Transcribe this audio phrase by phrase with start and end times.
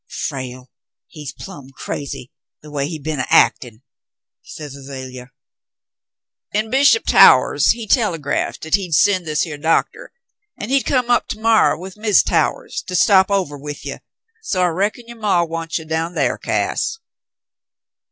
[0.27, 0.71] "Frale,
[1.05, 2.31] he's plumb crazy,
[2.63, 3.83] the way he's b'en actin',"
[4.41, 5.29] said Azalea.
[6.55, 10.07] "An' Bishop Towahs he telegrafted 'at he'd send this here doctah,
[10.57, 13.99] an' he'd come up to morrer with Miz Towahs to stop ovah with you,
[14.41, 16.97] so I reckon yer maw wants you down thar, Cass."